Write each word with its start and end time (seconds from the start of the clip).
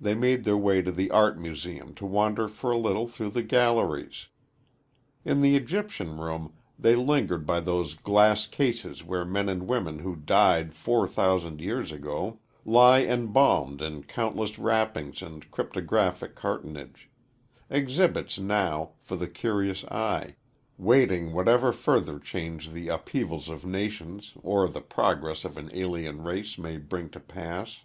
They 0.00 0.16
made 0.16 0.42
their 0.42 0.56
way 0.56 0.82
to 0.82 0.90
the 0.90 1.08
Art 1.12 1.38
Museum 1.38 1.94
to 1.94 2.04
wander 2.04 2.48
for 2.48 2.72
a 2.72 2.76
little 2.76 3.06
through 3.06 3.30
the 3.30 3.44
galleries. 3.44 4.26
In 5.24 5.40
the 5.40 5.54
Egyptian 5.54 6.16
room 6.18 6.54
they 6.76 6.96
lingered 6.96 7.46
by 7.46 7.60
those 7.60 7.94
glass 7.94 8.48
cases 8.48 9.04
where 9.04 9.24
men 9.24 9.48
and 9.48 9.68
women 9.68 10.00
who 10.00 10.16
died 10.16 10.74
four 10.74 11.06
thousand 11.06 11.60
years 11.60 11.92
ago 11.92 12.40
lie 12.64 13.02
embalmed 13.04 13.80
in 13.82 14.02
countless 14.02 14.58
wrappings 14.58 15.22
and 15.22 15.48
cryptographic 15.52 16.34
cartonnage 16.34 17.08
exhibits, 17.70 18.40
now, 18.40 18.94
for 18.98 19.14
the 19.14 19.28
curious 19.28 19.84
eye, 19.84 20.34
waiting 20.76 21.32
whatever 21.32 21.72
further 21.72 22.18
change 22.18 22.70
the 22.70 22.88
upheavals 22.88 23.48
of 23.48 23.64
nations 23.64 24.32
or 24.42 24.66
the 24.66 24.80
progress 24.80 25.44
of 25.44 25.56
an 25.56 25.70
alien 25.72 26.24
race 26.24 26.58
may 26.58 26.78
bring 26.78 27.08
to 27.08 27.20
pass. 27.20 27.82